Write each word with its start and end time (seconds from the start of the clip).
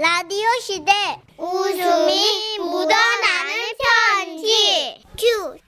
라디오 0.00 0.46
시대 0.62 0.92
웃음이 1.36 2.58
묻어나는 2.58 3.54
편지 4.16 4.98
큐 5.18 5.58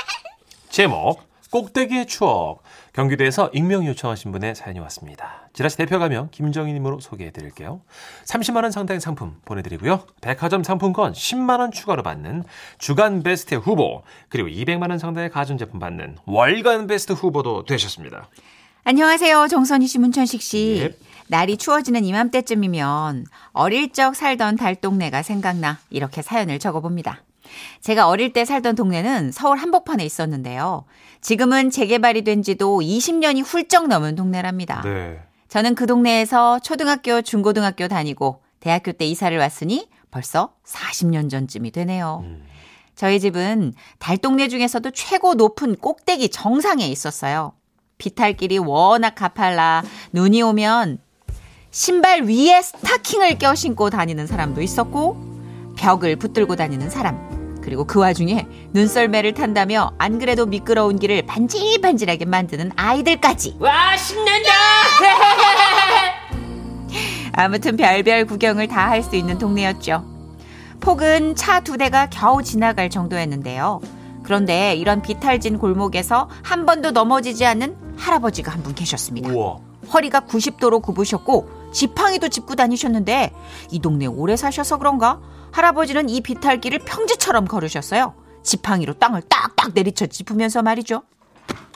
제목 0.70 1.20
꼭대기의 1.50 2.06
추억 2.06 2.62
경기도에서 2.94 3.50
익명 3.52 3.86
요청하신 3.86 4.32
분의 4.32 4.54
사연이 4.54 4.78
왔습니다. 4.78 5.50
지라시 5.52 5.76
대표 5.76 5.98
가명 5.98 6.30
김정희님으로 6.30 7.00
소개해 7.00 7.30
드릴게요. 7.30 7.82
30만 8.24 8.62
원 8.62 8.70
상당의 8.70 9.02
상품 9.02 9.36
보내드리고요. 9.44 10.06
백화점 10.22 10.64
상품권 10.64 11.12
10만 11.12 11.60
원 11.60 11.70
추가로 11.70 12.02
받는 12.02 12.44
주간 12.78 13.22
베스트 13.22 13.54
후보 13.56 14.02
그리고 14.30 14.48
200만 14.48 14.88
원 14.88 14.98
상당의 14.98 15.28
가전제품 15.28 15.78
받는 15.78 16.16
월간 16.24 16.86
베스트 16.86 17.12
후보도 17.12 17.66
되셨습니다. 17.66 18.30
안녕하세요. 18.86 19.48
정선희 19.48 19.86
씨, 19.86 19.98
문천식 19.98 20.42
씨. 20.42 20.76
예. 20.82 20.94
날이 21.28 21.56
추워지는 21.56 22.04
이맘때쯤이면 22.04 23.24
어릴 23.52 23.90
적 23.94 24.14
살던 24.14 24.56
달동네가 24.56 25.22
생각나 25.22 25.78
이렇게 25.88 26.20
사연을 26.20 26.58
적어봅니다. 26.58 27.22
제가 27.80 28.08
어릴 28.08 28.34
때 28.34 28.44
살던 28.44 28.74
동네는 28.74 29.32
서울 29.32 29.56
한복판에 29.56 30.04
있었는데요. 30.04 30.84
지금은 31.22 31.70
재개발이 31.70 32.24
된 32.24 32.42
지도 32.42 32.80
20년이 32.80 33.42
훌쩍 33.42 33.88
넘은 33.88 34.16
동네랍니다. 34.16 34.82
네. 34.82 35.18
저는 35.48 35.74
그 35.74 35.86
동네에서 35.86 36.58
초등학교, 36.58 37.22
중고등학교 37.22 37.88
다니고 37.88 38.42
대학교 38.60 38.92
때 38.92 39.06
이사를 39.06 39.36
왔으니 39.38 39.88
벌써 40.10 40.52
40년 40.66 41.30
전쯤이 41.30 41.70
되네요. 41.70 42.22
저희 42.96 43.18
집은 43.18 43.72
달동네 43.98 44.48
중에서도 44.48 44.90
최고 44.90 45.32
높은 45.32 45.74
꼭대기 45.76 46.28
정상에 46.28 46.86
있었어요. 46.86 47.54
비탈길이 47.98 48.58
워낙 48.58 49.14
가팔라 49.14 49.82
눈이 50.12 50.42
오면 50.42 50.98
신발 51.70 52.22
위에 52.22 52.60
스타킹을 52.62 53.38
껴 53.38 53.54
신고 53.54 53.90
다니는 53.90 54.26
사람도 54.26 54.62
있었고 54.62 55.16
벽을 55.76 56.16
붙들고 56.16 56.56
다니는 56.56 56.90
사람 56.90 57.32
그리고 57.62 57.84
그 57.84 57.98
와중에 57.98 58.46
눈썰매를 58.74 59.34
탄다며 59.34 59.92
안 59.98 60.18
그래도 60.18 60.46
미끄러운 60.46 60.98
길을 60.98 61.26
반질반질하게 61.26 62.26
만드는 62.26 62.72
아이들까지 62.76 63.56
와 63.58 63.96
신난다 63.96 64.50
아무튼 67.32 67.76
별별 67.76 68.26
구경을 68.26 68.68
다 68.68 68.88
할 68.90 69.02
수 69.02 69.16
있는 69.16 69.38
동네였죠. 69.38 70.04
폭은 70.80 71.34
차 71.34 71.60
두 71.60 71.76
대가 71.78 72.08
겨우 72.10 72.42
지나갈 72.42 72.90
정도였는데요. 72.90 73.80
그런데 74.22 74.74
이런 74.76 75.02
비탈진 75.02 75.58
골목에서 75.58 76.28
한 76.42 76.66
번도 76.66 76.90
넘어지지 76.92 77.44
않는 77.46 77.76
할아버지가 77.96 78.52
한 78.52 78.62
분 78.62 78.74
계셨습니다. 78.74 79.28
우와. 79.30 79.58
허리가 79.92 80.20
90도로 80.20 80.80
굽으셨고 80.82 81.70
지팡이도 81.72 82.28
짚고 82.28 82.54
다니셨는데 82.54 83.32
이 83.70 83.78
동네 83.80 84.06
오래 84.06 84.36
사셔서 84.36 84.78
그런가 84.78 85.20
할아버지는 85.52 86.08
이 86.08 86.20
비탈길을 86.20 86.80
평지처럼 86.80 87.46
걸으셨어요. 87.46 88.14
지팡이로 88.42 88.94
땅을 88.94 89.22
딱딱 89.28 89.72
내리쳐 89.74 90.06
짚으면서 90.06 90.62
말이죠. 90.62 91.02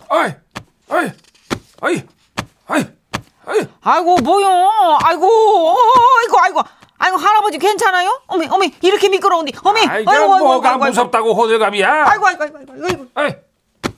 아이, 0.08 0.32
아이, 0.88 1.10
아이, 1.80 2.04
아이, 2.66 2.86
아이. 3.46 3.66
아이고 3.82 4.16
뭐요? 4.18 4.46
아이고 5.02 5.26
아이고 6.20 6.38
아이고 6.40 6.60
아이고 6.98 7.16
할아버지 7.16 7.58
괜찮아요? 7.58 8.20
어메 8.26 8.48
어메 8.48 8.72
이렇게 8.82 9.08
미끄러운데 9.08 9.52
어메 9.62 9.86
아이, 9.86 10.04
그 10.04 10.10
뭐가 10.10 10.76
무섭다고 10.78 11.34
호들갑이야? 11.34 12.04
아이고 12.08 12.26
아이고 12.26 12.42
아이고 12.44 12.58
아이고, 12.58 12.72
아이고. 12.86 13.06
아이, 13.14 13.34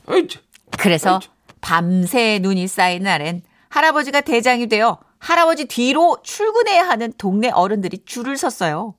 아이, 0.09 0.29
참. 0.29 0.43
그래서 0.79 1.21
밤새 1.61 2.39
눈이 2.41 2.67
쌓인 2.69 3.03
날엔 3.05 3.43
할아버지가 3.69 4.23
대장이 4.23 4.69
되어 4.69 4.99
할아버지 5.19 5.67
뒤로 5.67 6.19
출근해야 6.23 6.89
하는 6.89 7.13
동네 7.19 7.51
어른들이 7.51 8.05
줄을 8.05 8.37
섰어요. 8.37 8.95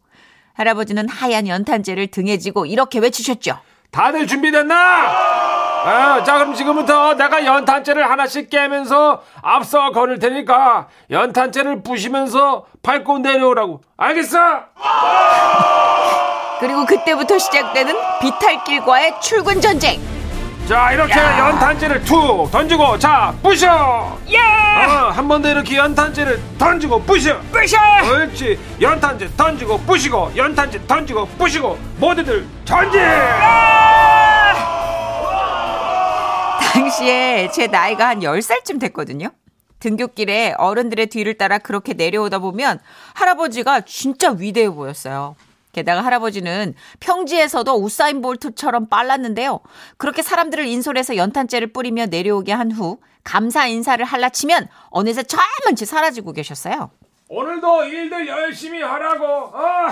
할아버지는 0.53 1.09
하얀 1.09 1.47
연탄재를 1.47 2.07
등에 2.07 2.37
지고 2.37 2.65
이렇게 2.65 2.99
외치셨죠. 2.99 3.57
다들 3.91 4.27
준비됐나? 4.27 4.75
아, 5.83 6.23
자 6.23 6.37
그럼 6.37 6.53
지금부터 6.53 7.15
내가 7.15 7.43
연탄재를 7.43 8.09
하나씩 8.09 8.49
깨면서 8.49 9.23
앞서 9.41 9.91
걸을 9.91 10.19
테니까 10.19 10.87
연탄재를 11.09 11.81
부시면서 11.81 12.65
밟고 12.83 13.19
내려오라고 13.19 13.81
알겠어? 13.97 14.39
그리고 16.59 16.85
그때부터 16.85 17.39
시작되는 17.39 17.95
비탈길과의 18.21 19.19
출근 19.21 19.59
전쟁. 19.59 19.99
자 20.67 20.91
이렇게 20.93 21.13
연탄재를 21.19 22.03
툭 22.03 22.49
던지고 22.49 22.97
자 22.97 23.33
부셔! 23.43 24.17
예! 24.29 24.37
한번 24.37 25.41
더 25.41 25.49
이렇게 25.49 25.75
연탄재를 25.75 26.39
던지고 26.57 27.01
부셔! 27.01 27.37
부셔! 27.51 27.77
옳지. 28.09 28.57
연탄재 28.79 29.29
던지고 29.35 29.77
부시고 29.79 30.31
연탄재 30.35 30.87
던지고 30.87 31.25
부시고 31.37 31.77
모두들 31.97 32.45
전진! 32.63 33.01
당시에 36.73 37.49
제 37.51 37.67
나이가 37.67 38.07
한 38.07 38.19
10살쯤 38.21 38.79
됐거든요. 38.79 39.29
등굣길에 39.79 40.53
어른들의 40.57 41.07
뒤를 41.07 41.33
따라 41.37 41.57
그렇게 41.57 41.93
내려오다 41.93 42.39
보면 42.39 42.79
할아버지가 43.15 43.81
진짜 43.81 44.31
위대해 44.31 44.69
보였어요. 44.69 45.35
게다가 45.71 46.03
할아버지는 46.03 46.73
평지에서도 46.99 47.73
우사인 47.75 48.21
볼트처럼 48.21 48.87
빨랐는데요. 48.89 49.59
그렇게 49.97 50.21
사람들을 50.21 50.65
인솔해서 50.65 51.15
연탄재를 51.15 51.71
뿌리며 51.73 52.07
내려오게 52.07 52.51
한 52.53 52.71
후 52.71 52.99
감사 53.23 53.67
인사를 53.67 54.03
할라치면 54.03 54.67
어느새 54.89 55.23
저먼지 55.23 55.85
사라지고 55.85 56.33
계셨어요. 56.33 56.89
오늘도 57.29 57.83
일들 57.85 58.27
열심히 58.27 58.81
하라고 58.81 59.25
어? 59.25 59.87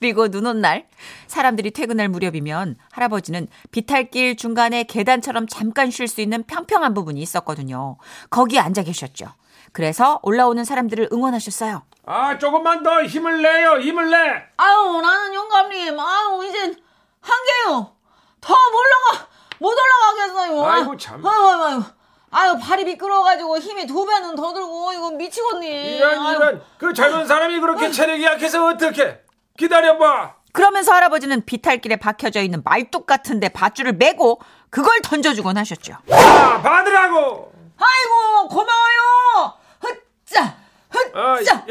그리고 0.00 0.28
눈 0.28 0.46
온 0.46 0.60
날 0.60 0.86
사람들이 1.28 1.70
퇴근할 1.70 2.08
무렵이면 2.08 2.76
할아버지는 2.90 3.48
비탈길 3.70 4.36
중간에 4.36 4.84
계단처럼 4.84 5.46
잠깐 5.46 5.90
쉴 5.90 6.08
수 6.08 6.20
있는 6.20 6.42
평평한 6.44 6.92
부분이 6.94 7.20
있었거든요. 7.22 7.96
거기에 8.30 8.58
앉아 8.60 8.82
계셨죠. 8.82 9.26
그래서 9.72 10.18
올라오는 10.22 10.62
사람들을 10.64 11.08
응원하셨어요. 11.12 11.82
아 12.10 12.38
조금만 12.38 12.82
더 12.82 13.02
힘을 13.02 13.42
내요. 13.42 13.78
힘을 13.80 14.10
내. 14.10 14.16
아유 14.56 15.00
나는 15.02 15.34
영감님. 15.34 16.00
아유 16.00 16.42
이젠 16.48 16.74
한계요. 17.20 17.92
더 18.40 18.54
올라가 18.54 19.28
못 19.58 19.76
올라가겠어요. 19.76 20.64
아이고, 20.64 20.96
참. 20.96 21.24
아유 21.26 21.48
아유 21.48 21.62
아유. 21.64 21.82
아유 22.30 22.58
발이 22.58 22.84
미끄러워가지고 22.84 23.58
힘이 23.58 23.86
두 23.86 24.06
배는 24.06 24.36
더 24.36 24.54
들고 24.54 24.92
이거 24.94 25.10
미치겠니 25.10 25.96
이런 25.98 26.18
아유. 26.26 26.36
이런. 26.36 26.62
그 26.78 26.94
젊은 26.94 27.26
사람이 27.26 27.60
그렇게 27.60 27.90
체력이 27.90 28.24
약해서 28.24 28.64
어떻게 28.66 29.20
기다려봐. 29.58 30.36
그러면서 30.54 30.94
할아버지는 30.94 31.44
비탈길에 31.44 31.96
박혀져 31.96 32.40
있는 32.40 32.62
말뚝 32.64 33.06
같은데 33.06 33.50
밧줄을 33.50 33.92
메고 33.92 34.40
그걸 34.70 35.02
던져주곤 35.02 35.58
하셨죠. 35.58 35.92
자 36.08 36.62
받으라고. 36.62 37.52
아이고 37.80 38.14
아, 38.14 38.48
헛자 38.50 38.72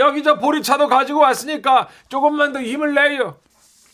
여기 0.08 0.24
저 0.24 0.38
보리차도 0.38 0.88
가지고 0.88 1.20
왔으니까 1.20 1.88
조금만 2.10 2.54
더 2.54 2.62
힘을 2.62 2.94
내요 2.94 3.38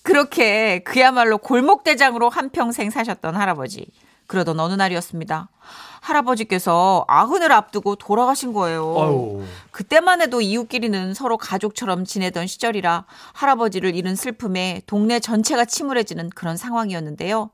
그렇게 0.04 0.80
그야말로 0.80 1.38
골목대장으로 1.38 2.30
한평생 2.30 2.90
사셨던 2.90 3.36
할아버지. 3.36 3.88
그러던 4.28 4.60
어느 4.60 4.74
날이었습니다. 4.74 5.50
할아버지께서 6.02 7.06
아흔을 7.08 7.52
앞두고 7.52 7.96
돌아가신 7.96 8.52
거예요. 8.52 8.96
아유. 9.00 9.44
그때만 9.72 10.22
해도 10.22 10.42
이웃끼리는 10.42 11.14
서로 11.14 11.38
가족처럼 11.38 12.04
지내던 12.04 12.48
시절이라 12.48 13.06
할아버지를 13.34 13.96
잃은 13.96 14.16
슬픔에 14.16 14.82
동네 14.86 15.20
전체가 15.22 15.64
침울해지는 15.66 16.30
그런 16.32 16.58
상황이었는데요. 16.58 17.52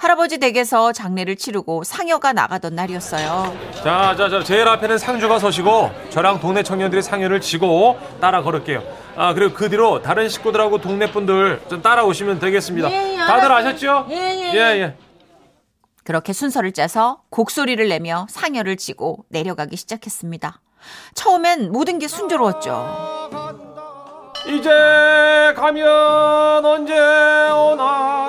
할아버지 0.00 0.38
댁에서 0.38 0.92
장례를 0.92 1.36
치르고 1.36 1.84
상여가 1.84 2.32
나가던 2.32 2.74
날이었어요. 2.74 3.54
자, 3.84 4.16
자, 4.16 4.30
자, 4.30 4.42
제일 4.42 4.66
앞에는 4.66 4.96
상주가 4.96 5.38
서시고 5.38 5.90
저랑 6.08 6.40
동네 6.40 6.62
청년들이 6.62 7.02
상여를 7.02 7.42
지고 7.42 7.98
따라 8.18 8.42
걸을게요. 8.42 8.82
아, 9.14 9.34
그리고 9.34 9.52
그 9.52 9.68
뒤로 9.68 10.00
다른 10.00 10.30
식구들하고 10.30 10.80
동네 10.80 11.12
분들 11.12 11.64
좀 11.68 11.82
따라오시면 11.82 12.38
되겠습니다. 12.38 12.90
예, 12.90 13.12
예, 13.12 13.16
다들. 13.18 13.52
아셨죠? 13.52 14.06
예, 14.08 14.14
예, 14.16 14.52
예, 14.54 14.54
예. 14.54 14.80
예. 14.80 14.96
그렇게 16.02 16.32
순서를 16.32 16.72
짜서 16.72 17.20
곡소리를 17.28 17.86
내며 17.86 18.26
상여를 18.30 18.78
지고 18.78 19.26
내려가기 19.28 19.76
시작했습니다. 19.76 20.62
처음엔 21.12 21.72
모든 21.72 21.98
게 21.98 22.08
순조로웠죠. 22.08 23.28
이제 24.48 24.70
가면 25.54 26.64
언제 26.64 26.94
오나 26.94 28.16
에. 28.16 28.19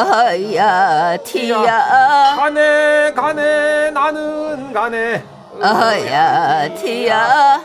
아야 0.00 1.16
티야 1.18 2.34
가네 2.36 3.12
가네 3.14 3.90
나는 3.90 4.72
가네 4.72 5.24
아야 5.62 6.74
티야 6.74 7.60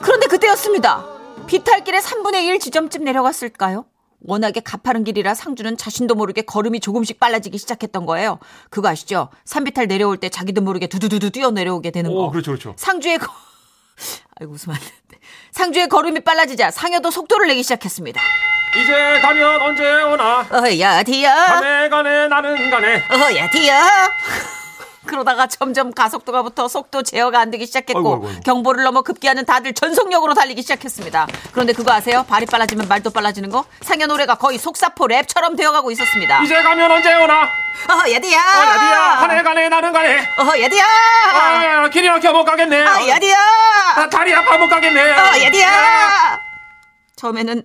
그런데 0.00 0.26
그때였습니다 0.28 1.04
비탈길의 1.46 2.00
3분의 2.00 2.44
1 2.44 2.58
지점쯤 2.60 3.04
내려갔을까요? 3.04 3.86
워낙에 4.26 4.60
가파른 4.60 5.04
길이라 5.04 5.34
상주는 5.34 5.76
자신도 5.76 6.14
모르게 6.14 6.42
걸음이 6.42 6.80
조금씩 6.80 7.20
빨라지기 7.20 7.58
시작했던 7.58 8.06
거예요. 8.06 8.38
그거 8.70 8.88
아시죠? 8.88 9.28
산비탈 9.44 9.86
내려올 9.86 10.16
때 10.16 10.30
자기도 10.30 10.62
모르게 10.62 10.86
두두두두 10.86 11.30
뛰어 11.30 11.50
내려오게 11.50 11.90
되는 11.90 12.10
거. 12.10 12.16
오 12.20 12.30
그렇죠 12.30 12.52
그렇죠 12.52 12.72
상주의 12.78 13.18
거... 13.18 13.30
아이고 14.40 14.54
웃으면 14.54 14.76
안 14.76 14.80
되는데. 14.80 15.18
상주의 15.52 15.88
걸음이 15.88 16.20
빨라지자 16.20 16.70
상여도 16.70 17.10
속도를 17.10 17.48
내기 17.48 17.62
시작했습니다. 17.62 18.22
이제 18.76 19.20
가면 19.20 19.62
언제 19.62 20.02
오나? 20.02 20.46
어야 20.50 21.02
디어. 21.04 21.30
가네 21.32 21.88
가네 21.88 22.28
나는 22.28 22.70
가네. 22.70 23.04
어야 23.12 23.50
디어. 23.50 23.74
그러다가 25.06 25.46
점점 25.46 25.92
가속도가 25.92 26.42
붙어 26.42 26.66
속도 26.66 27.02
제어가 27.02 27.38
안 27.38 27.50
되기 27.50 27.66
시작했고 27.66 27.98
아이고, 27.98 28.14
아이고, 28.14 28.28
아이고. 28.28 28.40
경보를 28.40 28.84
넘어 28.84 29.02
급기야는 29.02 29.44
다들 29.44 29.74
전속력으로 29.74 30.32
달리기 30.32 30.62
시작했습니다. 30.62 31.26
그런데 31.52 31.74
그거 31.74 31.92
아세요? 31.92 32.24
발이 32.26 32.46
빨라지면 32.46 32.88
말도 32.88 33.10
빨라지는 33.10 33.50
거? 33.50 33.64
상여 33.82 34.06
노래가 34.06 34.36
거의 34.36 34.56
속사포 34.58 35.06
랩처럼 35.06 35.56
되어가고 35.58 35.90
있었습니다. 35.90 36.42
이제 36.42 36.62
가면 36.62 36.90
언제 36.90 37.14
오나? 37.14 37.42
어야 37.90 38.18
디어. 38.18 38.38
어야 38.38 38.78
디야 38.80 39.16
가네 39.20 39.42
가네 39.42 39.68
나는 39.68 39.92
가네. 39.92 40.28
어야 40.38 40.68
디어. 40.68 40.82
아 40.84 41.88
길이 41.90 42.08
막혀 42.08 42.32
못 42.32 42.44
가겠네. 42.44 42.82
어야 42.84 43.18
디어. 43.18 43.34
아, 43.96 44.08
다리 44.08 44.34
아파 44.34 44.56
못 44.56 44.68
가겠네. 44.68 45.00
어야 45.12 45.50
디어. 45.50 45.66
처음에는 47.16 47.62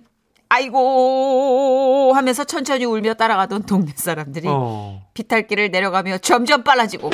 아이고 0.50 2.12
하면서 2.14 2.42
천천히 2.42 2.84
울며 2.84 3.14
따라가던 3.14 3.62
동네 3.66 3.92
사람들이 3.94 4.48
어. 4.50 5.00
비탈길을 5.14 5.70
내려가며 5.70 6.18
점점 6.18 6.64
빨라지고 6.64 7.08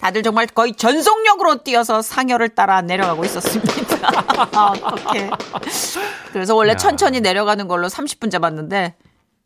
다들 0.00 0.22
정말 0.22 0.46
거의 0.46 0.74
전속력으로 0.74 1.62
뛰어서 1.62 2.00
상여를 2.00 2.50
따라 2.50 2.80
내려가고 2.82 3.24
있었습니다. 3.24 3.72
아, 4.52 4.72
어떡해. 4.82 5.30
그래서 6.32 6.54
원래 6.54 6.72
야. 6.72 6.76
천천히 6.76 7.20
내려가는 7.20 7.68
걸로 7.68 7.88
30분 7.88 8.30
잡았는데 8.30 8.96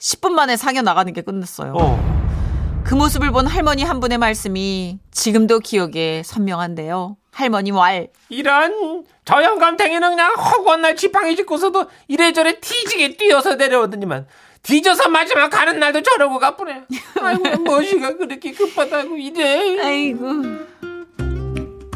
10분 0.00 0.30
만에 0.30 0.56
상여 0.56 0.82
나가는 0.82 1.12
게 1.12 1.22
끝났어요. 1.22 1.74
어. 1.76 2.17
그 2.88 2.94
모습을 2.94 3.32
본 3.32 3.46
할머니 3.46 3.82
한 3.82 4.00
분의 4.00 4.16
말씀이 4.16 4.98
지금도 5.10 5.58
기억에 5.58 6.22
선명한데요. 6.24 7.18
할머니 7.32 7.70
왈. 7.70 8.08
이런 8.30 9.04
저 9.26 9.42
영감탱이는 9.42 10.08
그냥 10.08 10.34
허구한 10.34 10.80
날 10.80 10.96
지팡이 10.96 11.36
짚고서도 11.36 11.84
이래저래 12.08 12.58
뒤지게 12.60 13.18
뛰어서 13.18 13.56
내려오더니만 13.56 14.26
뒤져서 14.62 15.10
마지막 15.10 15.50
가는 15.50 15.78
날도 15.78 16.00
저러고 16.00 16.38
가쁘네. 16.38 16.84
아이고 17.20 17.62
무엇이가 17.62 18.16
그렇게 18.16 18.52
급하다고 18.52 19.18
이래. 19.18 19.78
아이고. 19.84 20.26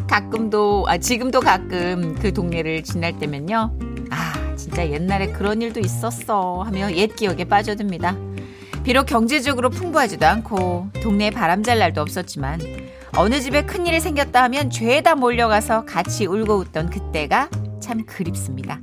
가끔도, 0.07 0.85
아, 0.89 0.99
지금도 0.99 1.41
가끔 1.41 2.17
그 2.17 2.35
동네를 2.35 2.83
지날 2.85 3.19
때면요. 3.19 3.79
아, 4.11 4.57
진짜 4.57 4.87
옛날에 4.87 5.29
그런 5.33 5.63
일도 5.63 5.81
있었어 5.81 6.61
하며 6.67 6.93
옛 6.93 7.17
기억에 7.17 7.47
빠져듭니다. 7.47 8.32
비록 8.85 9.07
경제적으로 9.07 9.71
풍부하지도 9.71 10.27
않고 10.27 10.89
동네에 11.03 11.31
바람잘 11.31 11.79
날도 11.79 12.01
없었지만 12.01 12.61
어느 13.17 13.41
집에 13.41 13.63
큰일이 13.65 14.01
생겼다 14.01 14.43
하면 14.45 14.71
죄다 14.71 15.15
몰려가서 15.15 15.85
같이 15.85 16.27
울고 16.27 16.57
웃던 16.57 16.91
그때가 16.91 17.49
참 17.81 18.05
그립습니다. 18.07 18.81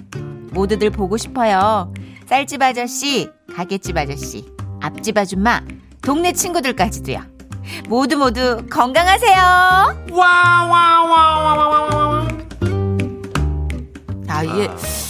모두들 0.51 0.89
보고 0.91 1.17
싶어요. 1.17 1.93
쌀집 2.27 2.61
아저씨, 2.61 3.29
가게집 3.55 3.97
아저씨, 3.97 4.45
앞집 4.81 5.17
아줌마, 5.17 5.61
동네 6.01 6.31
친구들까지도요. 6.31 7.19
모두 7.87 8.17
모두 8.17 8.65
건강하세요. 8.69 9.35
와 9.35 9.97
와 10.11 10.65
와 10.65 11.03
와 11.05 11.55
와 11.55 11.95
와. 11.95 12.27
아 14.27 14.43
이게 14.43 14.69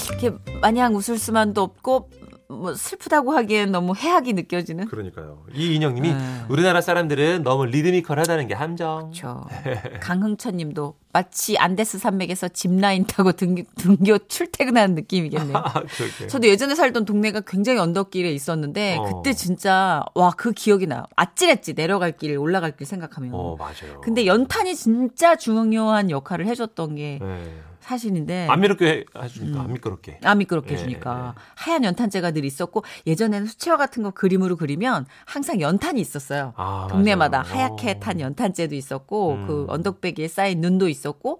이렇게 0.09 0.31
마냥 0.61 0.95
웃을 0.95 1.17
수만도 1.17 1.61
없고 1.61 2.09
뭐 2.51 2.73
슬프다고 2.73 3.31
하기엔 3.33 3.71
너무 3.71 3.93
해악이 3.95 4.33
느껴지는. 4.33 4.87
그러니까요. 4.87 5.43
이 5.53 5.75
인형님이 5.75 6.13
네. 6.13 6.17
우리나라 6.49 6.81
사람들은 6.81 7.43
너무 7.43 7.67
리드미컬하다는 7.67 8.47
게 8.47 8.55
함정. 8.55 9.11
그렇죠. 9.11 9.45
강흥천님도 10.01 10.95
마치 11.13 11.59
안데스 11.59 11.99
산맥에서 11.99 12.47
짚라인 12.47 13.05
타고 13.05 13.33
등교, 13.33 13.63
등교 13.77 14.17
출퇴근하는 14.27 14.95
느낌이겠네요. 14.95 15.57
아. 15.63 15.83
저도 16.27 16.47
예전에 16.47 16.73
살던 16.73 17.05
동네가 17.05 17.41
굉장히 17.41 17.77
언덕길에 17.79 18.31
있었는데 18.33 18.97
어. 18.97 19.03
그때 19.03 19.33
진짜 19.33 20.03
와 20.15 20.31
그 20.39 20.51
기억이 20.51 20.87
나요. 20.87 21.03
아찔했지 21.17 21.75
내려갈 21.75 22.13
길 22.13 22.35
올라갈 22.37 22.75
길 22.75 22.87
생각하면. 22.87 23.31
어 23.33 23.57
맞아요. 23.57 24.01
근데 24.01 24.25
연탄이 24.25 24.75
진짜 24.75 25.35
중요한 25.35 26.09
역할을 26.09 26.47
해줬던 26.47 26.95
게 26.95 27.19
네. 27.21 27.61
사실인데 27.81 28.47
안 28.49 28.59
미끄럽게 28.61 29.05
해주니까 29.21 29.61
안 29.61 29.73
미끄럽게. 29.73 30.19
안 30.23 30.37
미끄럽게 30.37 30.71
예, 30.71 30.73
해주니까 30.75 31.35
하얀 31.55 31.83
연탄재가 31.83 32.31
늘 32.31 32.45
있었고 32.45 32.83
예전에는 33.07 33.47
수채화 33.47 33.77
같은 33.77 34.03
거 34.03 34.11
그림으로 34.11 34.55
그리면 34.57 35.05
항상 35.25 35.61
연탄이 35.61 35.99
있었어요. 36.01 36.53
아, 36.57 36.87
동네마다 36.89 37.39
맞아요. 37.43 37.53
하얗게 37.53 37.91
어. 37.91 37.99
탄 37.99 38.19
연탄재도 38.19 38.75
있었고 38.75 39.31
음. 39.33 39.47
그 39.47 39.65
언덕배기에 39.69 40.27
쌓인 40.27 40.61
눈도 40.61 40.89
있었고 40.89 41.39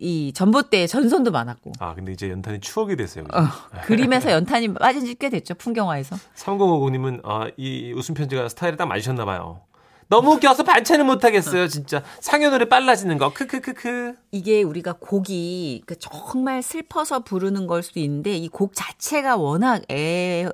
이 0.00 0.32
전봇대에 0.34 0.86
전선도 0.88 1.30
많았고 1.30 1.72
아 1.78 1.94
근데 1.94 2.12
이제 2.12 2.28
연탄이 2.28 2.60
추억이 2.60 2.96
됐어요. 2.96 3.24
어, 3.32 3.44
그림에서 3.84 4.30
연탄이 4.32 4.74
빠진 4.74 5.04
지 5.06 5.14
꽤 5.14 5.30
됐죠 5.30 5.54
풍경화에서. 5.54 6.16
3050님은 6.36 7.20
아, 7.24 7.48
이 7.56 7.92
웃음 7.92 8.14
편지가 8.14 8.48
스타일에 8.48 8.76
딱 8.76 8.86
맞으셨나 8.86 9.24
봐요. 9.24 9.60
너무 10.08 10.32
웃겨서 10.32 10.62
반찬을 10.64 11.04
못 11.04 11.24
하겠어요, 11.24 11.66
진짜. 11.68 12.02
상현 12.20 12.52
노래 12.52 12.68
빨라지는 12.68 13.18
거. 13.18 13.32
크크크크. 13.32 14.14
이게 14.32 14.62
우리가 14.62 14.94
곡이 15.00 15.82
그 15.86 15.96
정말 15.98 16.62
슬퍼서 16.62 17.20
부르는 17.20 17.66
걸 17.66 17.82
수도 17.82 18.00
있는데 18.00 18.36
이 18.36 18.48
곡 18.48 18.72
자체가 18.74 19.36
워낙 19.36 19.82
애 19.90 20.46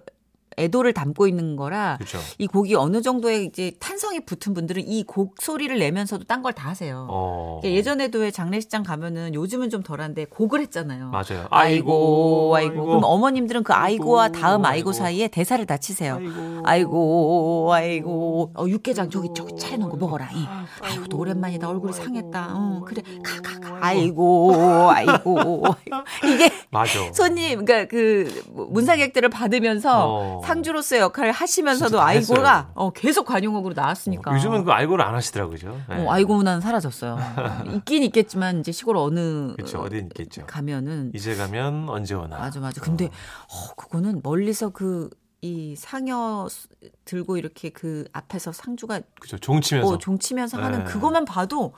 애도를 0.61 0.93
담고 0.93 1.27
있는 1.27 1.57
거라 1.57 1.97
그렇죠. 1.99 2.19
이 2.39 2.47
곡이 2.47 2.75
어느 2.75 3.03
정도의 3.03 3.47
이제 3.47 3.73
탄성이 3.81 4.21
붙은 4.21 4.55
분들은 4.55 4.83
이 4.87 5.05
곡 5.05 5.37
소리를 5.41 5.77
내면서도 5.79 6.25
딴 6.25 6.43
걸 6.43 6.53
다 6.53 6.69
하세요. 6.69 7.07
어. 7.11 7.61
예, 7.65 7.73
예전에도 7.75 8.19
왜 8.21 8.31
장례식장 8.31 8.83
가면은 8.83 9.35
요즘은 9.35 9.71
좀 9.71 9.83
덜한데 9.83 10.27
곡을 10.27 10.61
했잖아요. 10.61 11.11
맞아요. 11.11 11.47
아이고, 11.51 12.55
아이고, 12.55 12.57
아이고. 12.57 12.87
그럼 12.87 13.01
어머님들은 13.05 13.63
그 13.63 13.73
아이고와 13.73 14.25
아이고, 14.25 14.39
다음 14.39 14.65
아이고 14.65 14.91
아이고. 14.91 14.93
사이에 14.93 15.29
대사를 15.29 15.65
다 15.67 15.77
치세요. 15.77 16.19
아이고. 16.65 17.71
아이고. 17.73 18.53
어, 18.57 18.67
육개장 18.67 19.11
저기, 19.11 19.29
저기 19.35 19.55
차려 19.57 19.77
놓은 19.79 19.91
거 19.91 19.97
먹어라. 19.97 20.29
이. 20.33 20.47
아이고, 20.83 21.07
또 21.09 21.19
오랜만이다. 21.19 21.69
얼굴이 21.69 21.93
상했다. 21.93 22.49
어, 22.55 22.83
그래. 22.87 23.03
가, 23.23 23.41
가, 23.43 23.59
가. 23.61 23.79
아이고, 23.81 24.91
아이고. 24.91 25.65
이게 26.25 26.51
맞아. 26.71 27.13
손님, 27.13 27.65
그러니까 27.65 27.89
그 27.89 28.43
문상객들을 28.55 29.29
받으면서 29.29 30.07
어. 30.09 30.41
상주로서의 30.55 31.01
역할을 31.03 31.33
하시면서도 31.33 32.01
아이고가. 32.01 32.73
어, 32.75 32.91
계속 32.91 33.25
관용어구로 33.27 33.75
나왔으니까. 33.75 34.35
요즘은 34.35 34.65
그 34.65 34.73
아이고를 34.73 35.05
안 35.05 35.15
하시더라고요. 35.15 35.55
그죠? 35.55 35.81
네. 35.89 36.05
어, 36.07 36.13
아이고 36.13 36.35
문화는 36.37 36.61
사라졌어요. 36.61 37.17
있긴 37.77 38.03
있겠지만 38.05 38.61
이제 38.61 38.73
시골 38.73 38.97
어느 38.97 39.55
그렇죠. 39.55 39.79
어디는 39.81 40.07
있겠죠. 40.07 40.47
가면은 40.47 41.13
이제 41.15 41.35
가면 41.37 41.89
언제 41.89 42.15
오나. 42.15 42.39
맞아 42.39 42.61
맞아. 42.61 42.81
근데 42.81 43.07
어, 43.07 43.75
그거는 43.77 44.21
멀리서 44.23 44.71
그 44.71 45.09
이 45.43 45.75
상여 45.75 46.49
스- 46.51 46.69
들고 47.07 47.39
이렇게 47.39 47.71
그 47.71 48.05
앞에서 48.13 48.53
상주가 48.53 49.01
그죠. 49.19 49.39
종치면서. 49.39 49.89
어, 49.91 49.97
종치면서 49.97 50.59
하는 50.61 50.81
네. 50.81 50.85
그것만 50.85 51.25
봐도 51.25 51.73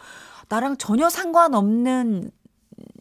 나랑 0.48 0.78
전혀 0.78 1.08
상관없는 1.08 2.32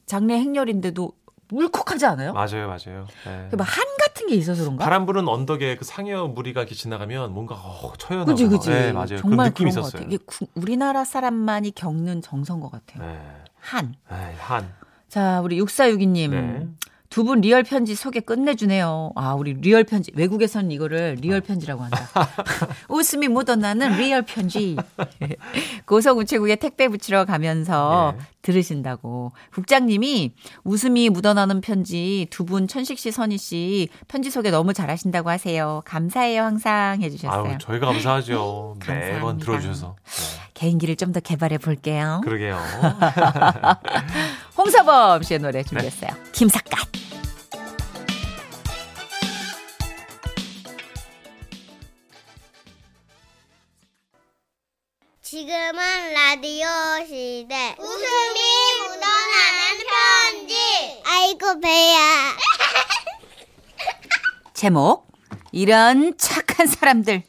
장례 0.06 0.36
행렬인데도 0.40 1.14
울컥하지 1.52 2.06
않아요? 2.06 2.34
맞아요, 2.34 2.68
맞아요. 2.68 3.06
네. 3.26 3.50
막한 3.56 3.84
같은 4.00 4.28
게 4.28 4.36
있어서 4.36 4.64
그런가? 4.64 4.84
바람 4.84 5.06
부는 5.06 5.28
언덕에 5.28 5.76
그 5.78 5.86
상여 5.86 6.28
무리가 6.28 6.66
지나가면 6.66 7.34
뭔가 7.34 7.56
어, 7.56 7.94
처연하고. 7.98 8.32
그지 8.32 8.48
그지. 8.48 8.70
네, 8.70 8.92
맞아요. 8.92 9.18
정말 9.18 9.52
것 9.76 9.80
있었어요. 9.82 9.92
같아요. 9.92 10.08
이게 10.08 10.18
구- 10.26 10.48
우리나라 10.56 11.04
사람만이 11.04 11.72
겪는 11.72 12.22
정서인 12.22 12.60
것 12.60 12.72
같아요. 12.72 13.06
네. 13.06 13.20
한. 13.60 13.94
에이, 14.12 14.18
한. 14.40 14.74
자, 15.10 15.42
우리 15.42 15.60
6462님. 15.62 16.30
네. 16.32 16.68
두 17.12 17.24
분 17.26 17.42
리얼 17.42 17.62
편지 17.64 17.94
소개 17.94 18.22
끝내주네요. 18.22 19.12
아, 19.16 19.34
우리 19.34 19.54
리얼 19.54 19.84
편지. 19.84 20.12
외국에서는 20.16 20.72
이거를 20.72 21.18
리얼 21.20 21.42
편지라고 21.42 21.84
한다. 21.84 22.00
웃음이 22.90 23.28
묻어나는 23.28 23.98
리얼 23.98 24.22
편지. 24.24 24.78
고성우체국에 25.86 26.56
택배 26.56 26.88
붙이러 26.88 27.26
가면서 27.26 28.16
네. 28.18 28.24
들으신다고. 28.42 29.34
국장님이 29.54 30.34
웃음이 30.64 31.10
묻어나는 31.10 31.60
편지 31.62 32.28
두 32.32 32.46
분 32.46 32.68
천식 32.68 32.98
씨, 32.98 33.12
선희 33.12 33.38
씨 33.38 33.90
편지 34.08 34.32
소개 34.32 34.50
너무 34.50 34.74
잘하신다고 34.74 35.30
하세요. 35.30 35.82
감사해요, 35.86 36.42
항상 36.44 37.02
해주셨어요. 37.02 37.44
아유, 37.52 37.58
저희가 37.60 37.88
감사하죠. 37.88 38.78
매번 38.88 39.38
들어주셔서. 39.38 39.96
네. 40.04 40.42
개인기를 40.54 40.96
좀 40.96 41.12
더 41.12 41.20
개발해 41.20 41.58
볼게요. 41.58 42.22
그러게요. 42.24 42.58
홍서범 44.58 45.24
씨의 45.24 45.40
노래 45.42 45.62
준비했어요. 45.64 46.12
김삿갓. 46.32 46.81
라디오 56.42 56.66
시대. 57.06 57.76
웃음이 57.78 58.40
묻어나는 58.80 59.78
편지. 60.40 60.56
아이고, 61.06 61.60
배야. 61.60 62.36
제목 64.56 65.06
이런 65.52 66.18
착한 66.18 66.66
사람들 66.66 67.22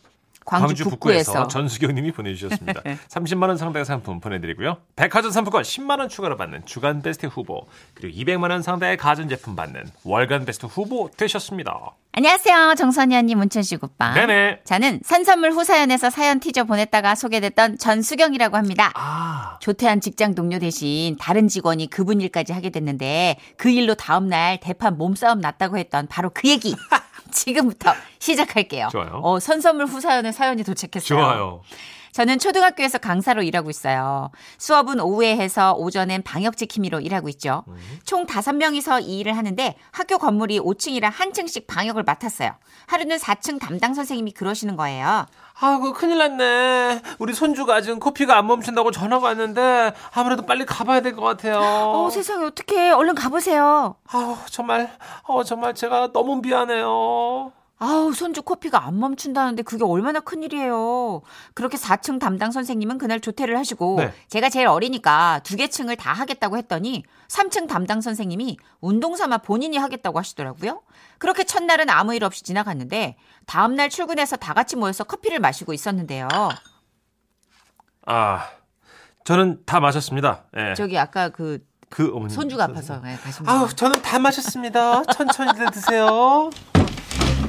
광주, 0.45 0.85
북구에서. 0.85 1.49
전수경 1.49 1.95
님이 1.95 2.13
보내주셨습니다. 2.13 2.83
30만 3.09 3.49
원 3.49 3.57
상당의 3.57 3.85
상품 3.85 4.21
보내드리고요. 4.21 4.79
백화점 4.97 5.31
상품권 5.31 5.63
10만 5.63 5.99
원 5.99 6.09
추가로 6.09 6.37
받는 6.37 6.63
주간 6.67 7.03
베스트 7.03 7.27
후보 7.27 7.67
그리고 7.95 8.17
200만 8.17 8.51
원 8.51 8.63
상당의 8.63 8.97
가전 8.97 9.29
제품 9.29 9.57
받는 9.57 9.85
월간 10.05 10.45
베스트 10.45 10.67
후보 10.67 11.11
되셨습니다. 11.17 11.95
안녕하세요. 12.15 12.75
정선희 12.77 13.17
언니, 13.17 13.35
문천식 13.35 13.83
오빠. 13.83 14.13
네네. 14.13 14.61
저는 14.65 15.01
산선물 15.03 15.53
후사연에서 15.53 16.11
사연 16.11 16.41
티저 16.41 16.65
보냈다가 16.65 17.15
소개됐던 17.15 17.79
전수경이라고 17.79 18.59
합니다. 18.59 18.91
아, 18.95 19.57
조퇴한 19.61 20.03
직장 20.03 20.35
동료 20.35 20.59
대신 20.59 21.17
다른 21.19 21.49
직원이 21.49 21.89
그분 21.89 22.21
일까지 22.21 22.53
하게 22.53 22.69
됐는데 22.69 23.39
그 23.57 23.71
일로 23.71 23.95
다음날 23.95 24.61
대판 24.61 24.99
몸싸움 24.99 25.41
났다고 25.41 25.79
했던 25.79 26.07
바로 26.07 26.31
그 26.35 26.49
얘기. 26.49 26.75
지금부터 27.33 27.93
시작할게요. 28.21 28.89
좋아요. 28.93 29.21
어, 29.23 29.41
선선물 29.41 29.87
후사연의 29.87 30.33
사연이 30.33 30.63
도착했어요. 30.63 31.07
좋아요. 31.19 31.63
저는 32.13 32.39
초등학교에서 32.39 32.99
강사로 32.99 33.43
일하고 33.43 33.71
있어요. 33.71 34.31
수업은 34.59 35.01
오후에 35.01 35.37
해서 35.37 35.73
오전엔 35.75 36.23
방역 36.23 36.57
지킴이로 36.59 37.01
일하고 37.01 37.29
있죠. 37.31 37.65
총 38.05 38.27
다섯 38.27 38.53
명이서 38.55 39.01
이 39.01 39.21
일을 39.21 39.37
하는데 39.37 39.75
학교 39.93 40.19
건물이 40.19 40.61
5층이라 40.61 41.11
한 41.11 41.33
층씩 41.33 41.67
방역을 41.67 42.03
맡았어요. 42.03 42.53
하루는 42.87 43.17
4층 43.17 43.59
담당 43.59 43.95
선생님이 43.95 44.33
그러시는 44.33 44.77
거예요. 44.77 45.25
아이고 45.59 45.93
큰일 45.95 46.19
났네. 46.19 47.01
우리 47.19 47.33
손주가 47.35 47.81
지금 47.81 47.99
코피가 47.99 48.37
안 48.37 48.47
멈춘다고 48.47 48.91
전화가 48.91 49.27
왔는데 49.29 49.93
아무래도 50.13 50.45
빨리 50.45 50.67
가봐야 50.67 51.01
될 51.01 51.13
것 51.17 51.23
같아요. 51.23 51.59
어, 51.61 52.11
세상에 52.11 52.45
어떡해. 52.47 52.91
얼른 52.91 53.15
가보세요. 53.15 53.97
아우 54.09 54.37
정말 54.51 54.91
어 55.25 55.45
정말 55.45 55.75
제가 55.75 56.13
너무 56.13 56.37
미안해요. 56.43 57.53
아우, 57.85 58.13
손주 58.13 58.43
코피가 58.43 58.87
안 58.87 59.01
멈춘다는데 59.01 59.63
그게 59.63 59.83
얼마나 59.85 60.21
큰일이에요. 60.21 61.23
그렇게 61.55 61.77
4층 61.77 62.21
담당 62.21 62.53
선생님은 62.53 62.99
그날 62.99 63.19
조퇴를 63.19 63.59
하시고 63.59 63.97
네. 63.99 64.13
제가 64.29 64.49
제일 64.51 64.69
어리니까 64.69 65.41
두 65.43 65.57
개 65.57 65.67
층을 65.69 65.97
다 65.97 66.13
하겠다고 66.13 66.57
했더니 66.59 67.03
3층 67.29 67.67
담당 67.69 68.01
선생님이 68.01 68.57
운동 68.81 69.17
삼아 69.17 69.39
본인이 69.39 69.77
하겠다고 69.79 70.19
하시더라고요. 70.19 70.83
그렇게 71.19 71.43
첫날은 71.45 71.91
아무 71.91 72.15
일 72.15 72.23
없이 72.25 72.45
지나갔는데 72.45 73.17
다음 73.47 73.75
날 73.75 73.91
출근해서 73.91 74.37
다 74.37 74.55
같이 74.55 74.77
모여서 74.77 75.03
커피를 75.05 75.41
마시고 75.41 75.73
있었는데요. 75.73 76.29
아 78.07 78.49
저는 79.25 79.63
다 79.67 79.81
마셨습니다. 79.81 80.45
예. 80.57 80.75
저기 80.75 80.99
아까 80.99 81.29
그그 81.31 82.13
어머니 82.15 82.33
손주가 82.33 82.65
아파서 82.65 83.01
네, 83.01 83.17
가신 83.17 83.49
아우 83.49 83.67
분. 83.67 83.77
저는 83.77 84.03
다 84.03 84.19
마셨습니다. 84.19 85.03
천천히들 85.05 85.71
드세요. 85.71 86.51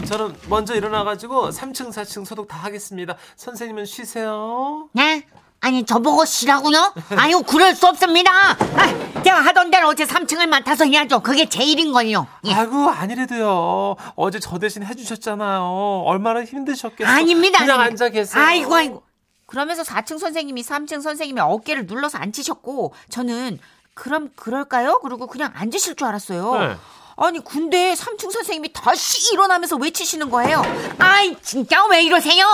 저는 0.06 0.36
먼저 0.50 0.76
일어나가지고 0.76 1.50
3층, 1.50 1.90
4층 1.92 2.26
소독 2.26 2.48
다 2.48 2.58
하겠습니다. 2.58 3.16
선생님은 3.36 3.86
쉬세요. 3.86 4.90
네? 4.92 5.26
아니 5.62 5.86
저보고 5.86 6.26
쉬라고요? 6.26 6.94
아유 7.16 7.42
그럴 7.48 7.74
수 7.74 7.88
없습니다. 7.88 8.32
아, 8.52 9.22
제가 9.24 9.40
하던 9.46 9.72
대로 9.72 9.88
어제 9.88 10.04
3층을 10.04 10.48
맡아서 10.48 10.84
해야죠. 10.84 11.22
그게 11.22 11.48
제 11.48 11.64
일인걸요. 11.64 12.28
예. 12.46 12.54
아이고 12.54 12.90
아니래도요. 12.90 13.96
어제 14.16 14.40
저 14.40 14.60
대신 14.60 14.84
해주셨잖아요. 14.84 16.04
얼마나 16.06 16.44
힘드셨겠어요. 16.44 17.16
아닙니다. 17.16 17.60
그냥 17.60 17.80
아닙니다. 17.80 18.04
앉아 18.06 18.10
계세요. 18.10 18.44
아이고 18.44 18.76
아이고. 18.76 19.04
그러면서 19.46 19.84
4층 19.84 20.20
선생님이 20.20 20.64
3층 20.64 21.02
선생님의 21.02 21.42
어깨를 21.42 21.86
눌러서 21.86 22.18
앉히셨고 22.18 22.94
저는 23.10 23.58
그럼 23.94 24.32
그럴까요? 24.36 25.00
그리고 25.02 25.28
그냥 25.28 25.54
앉으실 25.56 25.96
줄 25.96 26.08
알았어요. 26.08 26.56
네. 26.60 26.76
아니 27.16 27.44
근데 27.44 27.94
3층 27.94 28.32
선생님이 28.32 28.74
다시 28.74 29.34
일어나면서 29.34 29.76
외치시는 29.78 30.30
거예요. 30.30 30.62
아이 31.00 31.36
진짜 31.42 31.86
왜 31.86 32.04
이러세요? 32.04 32.46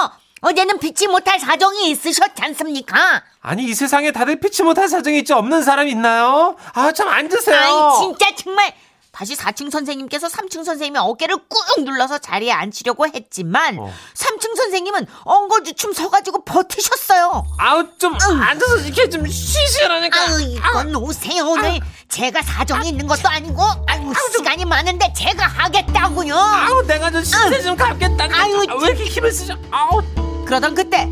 어제는 0.42 0.80
피치 0.80 1.08
못할 1.08 1.38
사정이 1.40 1.90
있으셨지 1.92 2.42
않습니까? 2.42 3.24
아니 3.42 3.64
이 3.66 3.74
세상에 3.74 4.12
다들 4.12 4.40
피치 4.40 4.64
못할 4.64 4.88
사정이 4.88 5.20
있지 5.20 5.34
없는 5.34 5.64
사람 5.64 5.88
있나요? 5.88 6.56
아 6.74 6.92
참 6.92 7.08
앉으세요. 7.10 7.58
아이 7.58 8.00
진짜 8.00 8.28
정말 8.36 8.74
다시 9.20 9.36
4층 9.36 9.70
선생님께서 9.70 10.30
3층 10.30 10.64
선생님의 10.64 11.02
어깨를 11.02 11.36
꾹 11.50 11.84
눌러서 11.84 12.20
자리에 12.20 12.54
앉히려고 12.54 13.06
했지만 13.06 13.78
어. 13.78 13.94
3층 14.14 14.56
선생님은 14.56 15.08
엉거주춤 15.26 15.92
서가지고 15.92 16.46
버티셨어요. 16.46 17.46
아우 17.58 17.84
좀 17.98 18.14
앉아서 18.14 18.78
이렇게 18.78 19.10
좀 19.10 19.28
쉬시라니까. 19.28 20.22
아유 20.22 20.40
이건 20.40 20.96
오세요 20.96 21.44
오늘 21.44 21.82
제가 22.08 22.42
사정이 22.42 22.88
있는 22.88 23.08
것도 23.08 23.28
아니고 23.28 23.62
아유 23.88 24.14
시간이 24.38 24.64
많은데 24.64 25.12
제가 25.12 25.48
하겠다고요. 25.48 26.34
아우 26.34 26.82
내가 26.88 27.12
좀 27.12 27.22
신세 27.22 27.62
좀 27.62 27.76
갚겠다. 27.76 28.24
아유, 28.32 28.66
아, 28.70 28.76
왜 28.76 28.88
이렇게 28.88 29.04
힘을 29.04 29.34
쓰셔? 29.34 29.58
아우. 29.70 30.02
그러던 30.46 30.76
그때 30.76 31.10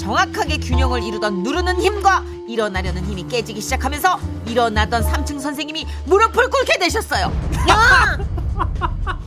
정확하게 0.00 0.56
균형을 0.58 1.02
이루던 1.02 1.42
누르는 1.42 1.80
힘과 1.80 2.24
일어나려는 2.48 3.04
힘이 3.04 3.28
깨지기 3.28 3.60
시작하면서 3.60 4.18
일어나던 4.46 5.02
3층 5.02 5.38
선생님이 5.38 5.86
무릎을 6.06 6.48
꿇게 6.48 6.78
되셨어요. 6.78 7.26
야! 7.68 8.18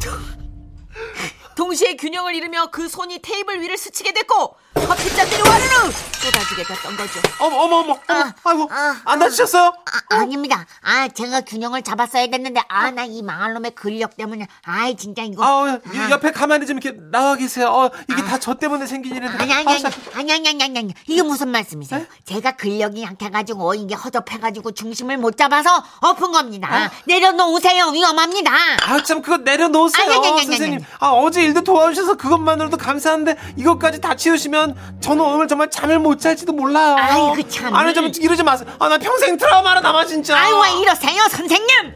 동시에 1.55 1.95
균형을 1.95 2.33
잃으며 2.33 2.71
그 2.71 2.89
손이 2.89 3.19
테이블 3.21 3.61
위를 3.61 3.77
스치게 3.77 4.13
됐고 4.13 4.55
커피잔들이 4.73 5.41
와르르 5.47 5.91
쏟아지게 6.23 6.63
됐던 6.63 6.95
거죠. 6.97 7.19
어머 7.39 7.57
어머 7.57 7.75
어머. 7.77 7.93
어머. 7.93 7.99
아, 8.07 8.33
아이고 8.45 8.69
아, 8.71 9.01
안 9.05 9.19
다치셨어요? 9.19 9.73
아, 10.09 10.15
아닙니다. 10.15 10.65
아, 10.81 11.07
제가 11.09 11.41
균형을 11.41 11.81
잡았어야 11.81 12.27
됐는데, 12.27 12.61
아, 12.69 12.91
나 12.91 13.03
이 13.03 13.21
망할 13.21 13.53
놈의 13.53 13.71
근력 13.75 14.15
때문에, 14.15 14.47
아이, 14.63 14.95
진짜 14.95 15.21
이거. 15.23 15.43
아우 15.43 15.67
여- 15.67 15.79
옆에 16.09 16.31
가만히 16.31 16.65
좀 16.65 16.77
이렇게 16.77 16.97
나와 17.11 17.35
계세요. 17.35 17.67
어, 17.67 17.91
이게 18.09 18.23
다 18.23 18.39
저 18.39 18.53
때문에 18.55 18.87
생긴 18.87 19.15
일인데. 19.15 19.37
아니, 19.37 19.53
아니, 19.53 19.67
아, 19.67 19.71
아니, 19.71 19.81
자, 19.81 19.89
아니, 20.15 20.31
아니, 20.31 20.47
아니, 20.49 20.63
아니. 20.63 20.93
이게 21.07 21.21
무슨 21.21 21.49
말씀이세요? 21.49 22.05
제가 22.25 22.53
근력이 22.53 23.03
약해가지고, 23.03 23.73
이게 23.75 23.93
허접해가지고, 23.95 24.71
중심을 24.71 25.17
못 25.17 25.37
잡아서 25.37 25.83
엎은 26.01 26.31
겁니다. 26.31 26.89
내려놓으세요. 27.05 27.87
위험합니다. 27.89 28.51
아우 28.87 29.03
참 29.03 29.21
그거 29.21 29.37
내려놓으세요 29.37 30.05
아니, 30.09 30.15
아니, 30.15 30.27
아니, 30.39 30.45
선생님. 30.45 30.79
아 30.99 31.07
어제 31.09 31.43
일도 31.43 31.61
도와주셔서 31.63 32.15
그것만으로도 32.15 32.77
감사한데 32.77 33.35
이것까지 33.57 33.99
다 34.01 34.15
치우시면 34.15 34.62
저는 35.01 35.23
오늘 35.23 35.47
정말 35.47 35.69
잠을 35.69 35.99
못 35.99 36.19
잘지도 36.19 36.53
몰라요. 36.53 36.95
아이고, 36.97 37.47
참. 37.49 37.73
아니 37.75 37.93
좀 37.93 38.11
이러지 38.19 38.43
마세요. 38.43 38.69
아 38.79 38.87
나 38.89 38.97
평생 38.97 39.37
트라우마로 39.37 39.81
남아 39.81 40.05
진짜. 40.05 40.37
아유, 40.37 40.55
왜 40.59 40.81
이러세요, 40.81 41.21
선생님? 41.29 41.93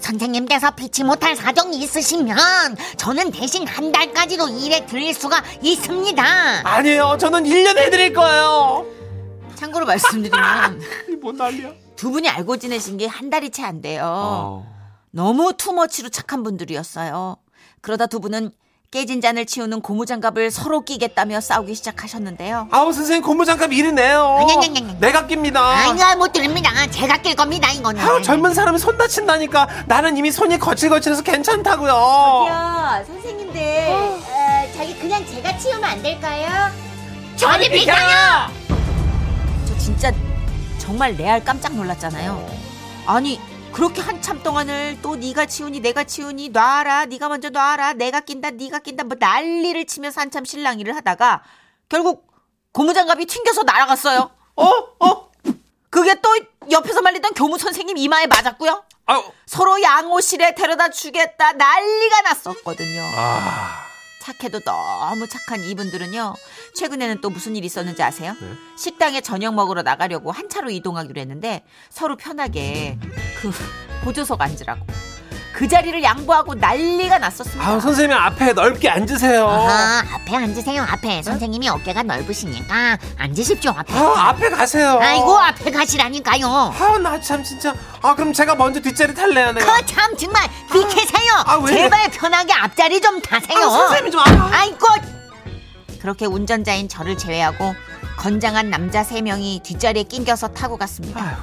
선생님께서 0.00 0.70
피치 0.72 1.04
못할 1.04 1.36
사정이 1.36 1.76
있으시면, 1.78 2.36
저는 2.96 3.30
대신 3.32 3.66
한 3.66 3.92
달까지도 3.92 4.48
일에 4.48 4.86
들릴 4.86 5.12
수가 5.14 5.42
있습니다. 5.62 6.22
아니에요. 6.64 7.16
저는 7.20 7.44
1년 7.44 7.76
해드릴 7.78 8.14
거예요. 8.14 8.86
참고로 9.56 9.84
말씀드리면 9.86 10.80
이뭔 11.12 11.36
난리야. 11.36 11.70
두 11.96 12.10
분이 12.10 12.28
알고 12.30 12.56
지내신 12.56 12.96
게 12.96 13.06
한 13.06 13.28
달이 13.28 13.50
채 13.50 13.62
안 13.64 13.82
돼요. 13.82 14.02
어. 14.06 14.66
너무 15.10 15.52
투머치로 15.52 16.08
착한 16.08 16.42
분들이었어요. 16.42 17.36
그러다 17.82 18.06
두 18.06 18.20
분은 18.20 18.52
깨진 18.90 19.20
잔을 19.20 19.46
치우는 19.46 19.82
고무장갑을 19.82 20.50
서로 20.50 20.80
끼겠다며 20.80 21.40
싸우기 21.40 21.76
시작하셨는데요. 21.76 22.66
아우 22.72 22.92
선생님 22.92 23.22
고무장갑 23.22 23.72
아니. 23.72 24.36
내가 24.98 25.28
낍니다. 25.28 25.60
아이고, 25.60 26.18
못 26.18 26.32
들립니다. 26.32 26.70
제가 26.90 27.18
낄 27.18 27.36
겁니다, 27.36 27.70
이거는. 27.70 28.00
아우 28.02 28.20
젊은 28.20 28.52
사람이 28.52 28.80
손 28.80 28.98
다친다니까 28.98 29.68
나는 29.86 30.16
이미 30.16 30.32
손이 30.32 30.58
거칠거칠해서 30.58 31.22
괜찮다고요. 31.22 32.46
야, 32.50 33.04
선생님들, 33.06 33.60
어, 33.90 34.18
저기 34.76 34.98
그냥 34.98 35.24
제가 35.24 35.56
치우면 35.56 35.84
안 35.84 36.02
될까요? 36.02 36.48
저리 37.36 37.70
비켜요. 37.70 38.48
저 39.68 39.78
진짜 39.78 40.12
정말 40.78 41.14
레알 41.14 41.44
깜짝 41.44 41.76
놀랐잖아요. 41.76 42.44
아니 43.06 43.38
그렇게 43.72 44.00
한참 44.00 44.42
동안을 44.42 44.98
또 45.00 45.16
네가 45.16 45.46
치우니 45.46 45.80
내가 45.80 46.04
치우니 46.04 46.50
놔라 46.50 47.06
네가 47.06 47.28
먼저 47.28 47.50
놔라 47.50 47.94
내가 47.94 48.20
낀다 48.20 48.50
네가 48.50 48.80
낀다 48.80 49.04
뭐 49.04 49.16
난리를 49.18 49.86
치면서 49.86 50.20
한참 50.20 50.44
실랑이를 50.44 50.94
하다가 50.96 51.42
결국 51.88 52.26
고무장갑이 52.72 53.26
튕겨서 53.26 53.62
날아갔어요. 53.62 54.30
어? 54.56 54.64
어? 54.64 55.30
그게 55.88 56.20
또 56.20 56.28
옆에서 56.70 57.02
말리던 57.02 57.34
교무 57.34 57.58
선생님 57.58 57.96
이마에 57.96 58.26
맞았고요. 58.26 58.84
아우. 59.06 59.24
서로 59.46 59.80
양호실에 59.82 60.54
데려다 60.54 60.90
주겠다 60.90 61.52
난리가 61.52 62.22
났었거든요. 62.22 63.02
아. 63.16 63.89
착해도 64.20 64.60
너무 64.60 65.26
착한 65.26 65.62
이분들은요. 65.64 66.34
최근에는 66.74 67.20
또 67.20 67.30
무슨 67.30 67.56
일이 67.56 67.66
있었는지 67.66 68.02
아세요? 68.02 68.36
네. 68.40 68.52
식당에 68.76 69.20
저녁 69.20 69.54
먹으러 69.54 69.82
나가려고 69.82 70.30
한 70.30 70.48
차로 70.48 70.70
이동하기로 70.70 71.20
했는데 71.20 71.64
서로 71.88 72.16
편하게 72.16 72.98
그 73.40 73.50
보조석 74.04 74.40
앉으라고 74.40 74.86
그 75.52 75.68
자리를 75.68 76.02
양보하고 76.02 76.54
난리가 76.54 77.18
났었습니다. 77.18 77.66
아우 77.68 77.80
선생님 77.80 78.16
앞에 78.16 78.52
넓게 78.52 78.88
앉으세요. 78.88 79.46
아하, 79.46 79.98
앞에 80.14 80.36
앉으세요, 80.36 80.82
앞에. 80.82 81.22
선생님이 81.22 81.68
어깨가 81.68 82.02
넓으시니까 82.04 82.96
앉으십시오, 83.18 83.72
앞에. 83.76 83.92
아 83.92 84.28
앞에 84.30 84.48
가세요. 84.50 84.98
아이고, 85.02 85.38
앞에 85.38 85.70
가시라니까요. 85.70 86.46
아우 86.78 86.98
나참 86.98 87.42
진짜. 87.42 87.74
아 88.00 88.14
그럼 88.14 88.32
제가 88.32 88.54
먼저 88.54 88.80
뒷자리 88.80 89.14
탈래요 89.14 89.52
내가. 89.52 89.66
그 89.76 89.86
참 89.86 90.16
정말 90.16 90.48
비켜세요. 90.72 91.32
아, 91.44 91.56
왜? 91.56 91.72
제발 91.74 92.08
편하게 92.10 92.52
앞자리 92.54 93.00
좀 93.00 93.20
타세요. 93.20 93.58
아, 93.58 93.70
선생님 93.70 94.12
좀 94.12 94.20
아. 94.20 94.50
아이고, 94.52 94.86
그렇게 96.00 96.26
운전자인 96.26 96.88
저를 96.88 97.18
제외하고 97.18 97.74
건장한 98.16 98.70
남자 98.70 99.02
세 99.02 99.20
명이 99.20 99.60
뒷자리에 99.64 100.04
낑겨서 100.04 100.48
타고 100.48 100.76
갔습니다. 100.76 101.38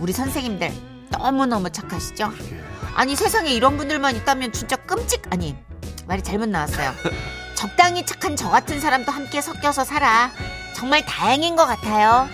우리 0.00 0.12
선생님들 0.12 0.72
너무너무 1.10 1.70
착하시죠? 1.70 2.32
아니 2.94 3.16
세상에 3.16 3.50
이런 3.50 3.76
분들만 3.76 4.16
있다면 4.16 4.52
진짜 4.52 4.76
끔찍 4.76 5.22
아니 5.30 5.56
말이 6.06 6.22
잘못 6.22 6.48
나왔어요. 6.48 6.92
적당히 7.54 8.04
착한 8.04 8.36
저 8.36 8.50
같은 8.50 8.80
사람도 8.80 9.10
함께 9.10 9.40
섞여서 9.40 9.84
살아. 9.84 10.30
정말 10.74 11.04
다행인 11.06 11.56
것 11.56 11.66
같아요. 11.66 12.28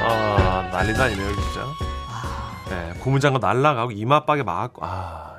아, 0.00 0.68
난리도 0.72 1.02
아니네요, 1.02 1.34
진짜. 1.34 1.66
네, 2.68 2.94
고무장갑 3.00 3.40
날라가고 3.40 3.92
이마박에 3.92 4.42
맞고, 4.42 4.84
아, 4.84 5.28
예. 5.28 5.31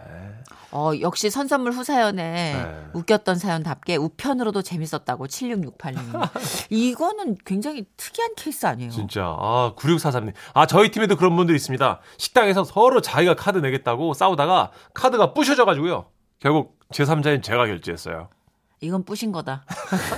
어, 0.75 0.92
역시 1.01 1.30
선선물 1.30 1.72
후사연에 1.72 2.53
네. 2.53 2.89
웃겼던 2.94 3.36
사연답게 3.36 3.96
우편으로도 3.96 4.63
재밌었다고 4.63 5.27
7668님. 5.27 5.98
이거는 6.72 7.38
굉장히 7.46 7.86
특이한 7.96 8.32
케이스 8.36 8.65
아니에요? 8.65 8.89
진짜. 8.89 9.24
아, 9.24 9.75
9643님. 9.77 10.34
아, 10.56 10.65
저희 10.65 10.89
팀에도 10.89 11.15
그런 11.15 11.36
분들이 11.36 11.56
있습니다. 11.58 12.00
식당에서 12.18 12.63
서로 12.63 13.01
자기가 13.01 13.36
카드 13.36 13.60
내겠다고 13.60 14.15
싸우다가 14.15 14.72
카드가 14.96 15.34
부셔져 15.34 15.65
가지고요. 15.65 16.08
결국 16.39 16.80
제3자인 16.92 17.44
제가 17.44 17.68
결제했어요. 17.68 18.30
이건 18.82 19.03
뿌신 19.03 19.32
거다. 19.32 19.65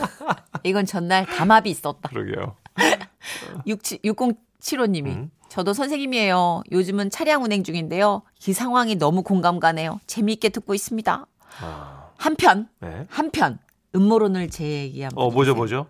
이건 0.63 0.85
전날 0.85 1.25
담합이 1.25 1.69
있었다. 1.69 2.07
그러게요. 2.07 2.55
6075님이 3.67 5.07
음. 5.07 5.31
저도 5.55 5.71
선생님이에요. 5.71 6.63
요즘은 6.73 7.11
차량 7.11 7.41
운행 7.41 7.63
중인데요. 7.63 8.23
이 8.45 8.51
상황이 8.51 8.95
너무 8.95 9.23
공감 9.23 9.61
가네요. 9.61 10.01
재미있게 10.05 10.49
듣고 10.49 10.73
있습니다. 10.73 11.25
아, 11.61 12.09
한편 12.17 12.67
네. 12.81 13.05
한편 13.09 13.57
음모론을 13.95 14.49
제기한 14.49 15.13
어, 15.15 15.31
뭐죠, 15.31 15.55
뭐죠? 15.55 15.87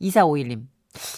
2451님. 0.00 0.66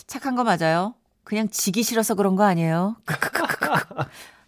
착한 0.07 0.37
거 0.37 0.45
맞아요? 0.45 0.95
그냥 1.25 1.49
지기 1.49 1.83
싫어서 1.83 2.15
그런 2.15 2.37
거 2.37 2.43
아니에요? 2.45 2.97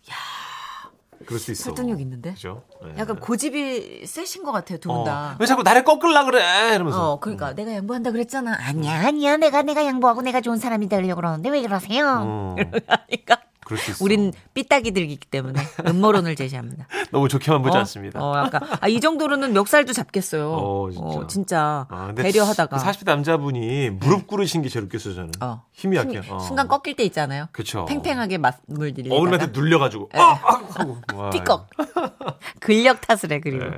그럴 1.26 1.38
수 1.40 1.52
있어. 1.52 1.64
설득력 1.64 2.00
있는데? 2.00 2.32
그죠? 2.32 2.62
네. 2.84 2.94
약간 2.98 3.18
고집이 3.18 4.06
세신 4.06 4.42
것 4.44 4.52
같아요, 4.52 4.78
두분 4.78 4.98
어, 5.00 5.04
다. 5.04 5.36
왜 5.38 5.46
자꾸 5.46 5.62
나를 5.62 5.84
꺾으려 5.84 6.24
그래? 6.24 6.74
이러면서. 6.74 7.12
어, 7.12 7.20
그러니까 7.20 7.54
내가 7.54 7.72
양보한다 7.74 8.10
그랬잖아. 8.12 8.56
아니야 8.60 9.06
아니야 9.06 9.36
내가 9.36 9.62
내가 9.62 9.84
양보하고 9.86 10.22
내가 10.22 10.40
좋은 10.40 10.58
사람이 10.58 10.88
되려고 10.88 11.16
그러는데 11.16 11.48
왜 11.50 11.62
그러세요? 11.62 12.18
어, 12.24 12.56
있어. 13.10 13.51
우린 14.00 14.32
삐딱이들이기 14.54 15.26
때문에 15.26 15.60
음모론을 15.86 16.36
제시합니다. 16.36 16.86
너무 17.10 17.28
좋게만 17.28 17.62
보지 17.62 17.76
어? 17.76 17.80
않습니다. 17.80 18.20
어, 18.22 18.36
약간 18.38 18.62
아, 18.80 18.88
이 18.88 19.00
정도로는 19.00 19.52
멱살도 19.52 19.92
잡겠어요. 19.92 20.52
어, 20.52 20.90
진짜. 20.90 21.26
진짜 21.28 21.86
아, 21.90 22.06
근데 22.06 22.22
배려하다가 22.22 22.78
40대 22.78 23.06
남자분이 23.06 23.90
무릎 23.90 24.26
꿇으신 24.26 24.62
게 24.62 24.68
제일 24.68 24.84
웃겼어요, 24.86 25.14
저는. 25.14 25.30
어. 25.40 25.64
힘이 25.72 25.96
약해요. 25.96 26.22
어. 26.30 26.38
순간 26.38 26.68
꺾일 26.68 26.96
때 26.96 27.04
있잖아요. 27.04 27.46
그쵸. 27.52 27.84
팽팽하게 27.86 28.38
맞물 28.38 28.94
들리다가 28.94 29.16
어머님한테 29.16 29.58
눌려가지고. 29.58 30.10
예. 30.14 30.18
아! 30.18 30.38
아! 30.42 30.62
하고. 30.74 30.98
와, 31.14 31.30
삐걱. 31.30 31.68
근력 32.60 33.00
탓을 33.00 33.32
해 33.32 33.40
그리고. 33.40 33.64
네. 33.64 33.70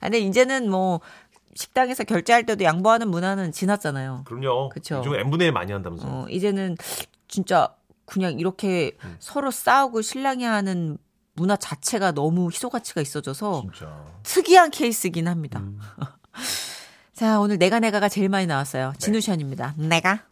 아, 0.00 0.06
근데 0.06 0.18
이제는 0.18 0.70
뭐 0.70 1.00
식당에서 1.54 2.04
결제할 2.04 2.44
때도 2.44 2.64
양보하는 2.64 3.08
문화는 3.08 3.52
지났잖아요. 3.52 4.22
그럼요. 4.26 4.68
그쵸. 4.68 4.96
요즘 4.98 5.14
n분의 5.14 5.46
1 5.48 5.52
많이 5.52 5.72
한다면서. 5.72 6.06
어, 6.06 6.26
이제는 6.28 6.76
진짜 7.28 7.68
그냥 8.06 8.38
이렇게 8.38 8.96
음. 9.04 9.16
서로 9.18 9.50
싸우고 9.50 10.00
실랑이 10.02 10.44
하는 10.44 10.96
문화 11.34 11.56
자체가 11.56 12.12
너무 12.12 12.50
희소 12.50 12.70
가치가 12.70 13.00
있어져서 13.00 13.62
진짜. 13.62 14.04
특이한 14.22 14.70
케이스긴 14.70 15.28
합니다. 15.28 15.60
음. 15.60 15.78
자, 17.12 17.40
오늘 17.40 17.58
내가 17.58 17.80
내가가 17.80 18.08
제일 18.08 18.28
많이 18.28 18.46
나왔어요. 18.46 18.92
진우션입니다. 18.98 19.74
내가 19.76 20.24